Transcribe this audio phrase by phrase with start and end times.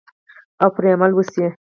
[0.61, 1.45] او پرې عمل وشي.